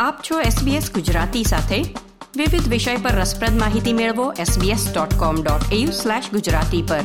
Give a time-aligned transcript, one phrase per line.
[0.00, 1.94] આપ છો SBS ગુજરાતી સાથે.
[2.36, 7.00] વિવિધ વિષય પર રસપ્રદ માહિતી મેળવો sbs.com.au/gujarati પર.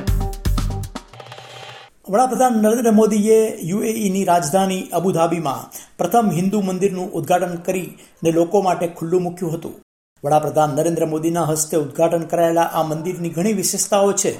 [2.10, 9.54] વડાપ્રધાન નરેન્દ્ર મોદીએ યુએઈની રાજધાની અબુધાબીમાં પ્રથમ હિન્દુ મંદિરનું ઉદ્ઘાટન કરીને લોકો માટે ખુલ્લું મૂક્યું
[9.54, 9.82] હતું.
[10.24, 14.40] વડાપ્રધાન નરેન્દ્ર મોદીના હસ્તે ઉદ્ઘાટન કરાયેલા આ મંદિરની ઘણી વિશેષતાઓ છે.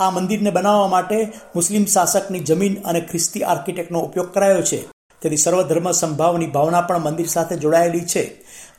[0.00, 4.95] આ મંદિરને બનાવવા માટે મુસ્લિમ શાસકની જમીન અને ખ્રિસ્તી આર્કિટેક્ટનો ઉપયોગ કરાયો છે.
[5.26, 8.24] તેથી સર્વધર્મ સંભાવની ભાવના પણ મંદિર સાથે જોડાયેલી છે.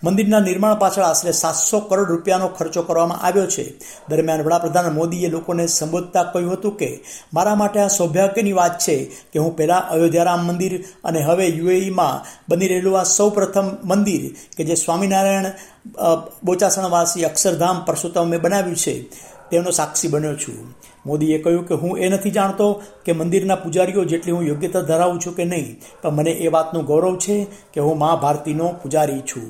[0.03, 3.65] મંદિરના નિર્માણ પાછળ આશરે સાતસો કરોડ રૂપિયાનો ખર્ચો કરવામાં આવ્યો છે.
[4.09, 6.89] દરમિયાન વડાપ્રધાન મોદીએ લોકોને સંબોધતા કહ્યું હતું કે,
[7.33, 8.95] મારા માટે આ સૌભાગ્યની વાત છે
[9.33, 14.23] કે હું પહેલા અયોધ્યારામ મંદિર અને હવે યુએઈમાં બની રહેલું આ સૌ પ્રથમ મંદિર
[14.57, 15.49] કે જે સ્વામિનારાયણ
[16.43, 18.95] બોચાસણવાસી અક્ષરધામ પરસોત્તમે બનાવ્યું છે.
[19.51, 20.75] તેનો સાક્ષી બન્યો છું.
[21.05, 22.67] મોદીએ કહ્યું કે હું એ નથી જાણતો
[23.05, 27.17] કે મંદિરના પૂજારીઓ જેટલી હું યોગ્યતા ધરાવું છું કે નહીં, પણ મને એ વાતનું ગૌરવ
[27.17, 29.49] છે કે હું મા ભારતીનો પૂજારી છું.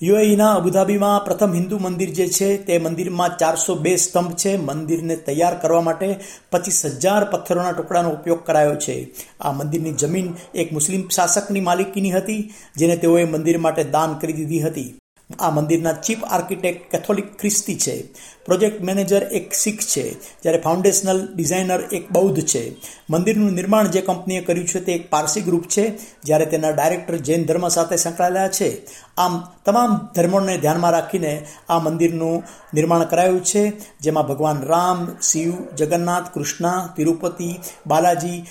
[0.00, 4.52] યુએઈના અબુધાબીમાં પ્રથમ હિન્દુ મંદિર જે છે, તે મંદિરમાં ચારસો બે સ્તંભ છે.
[4.56, 6.08] મંદિરને તૈયાર કરવા માટે
[6.50, 8.96] પચીસ હજાર પથ્થરોના ટુકડાનો ઉપયોગ કરાયો છે.
[9.40, 14.60] આ મંદિરની જમીન એક મુસ્લિમ શાસકની માલિકીની હતી, જેને તેઓએ મંદિર માટે દાન કરી દીધી
[14.60, 14.90] હતી.
[15.40, 18.08] આ મંદિરના ચીફ આર્કિટેક્ટ કેથોલિક ખ્રિસ્તી છે.
[18.44, 20.12] પ્રોજેક્ટ મેનેજર એક શીખ છે,
[20.42, 22.74] જ્યારે ફાઉન્ડેશનલ ડિઝાઇનર એક બૌદ્ધ છે.
[23.10, 27.44] મંદિરનું નિર્માણ જે કંપનીએ કર્યું છે તે એક પારસી ગ્રુપ છે, જ્યારે તેના ડાયરેક્ટર જૈન
[27.44, 28.86] ધર્મ સાથે સંકળાયેલા છે.
[29.16, 32.42] આમ, તમામ ધર્મોને ધ્યાનમાં રાખીને આ મંદિરનું
[32.74, 38.44] નિર્માણ કરાયું છે, જેમાં ભગવાન રામ, શિવ, જગન્નાથ, કૃષ્ણ, તિરુપતિ, બાલાજી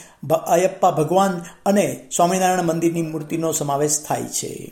[0.47, 4.71] અયપ્પા ભગવાન અને સ્વામિનારાયણ મંદિરની મૂર્તિનો સમાવેશ થાય છે.